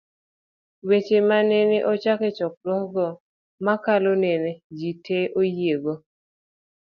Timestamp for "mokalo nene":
3.65-4.51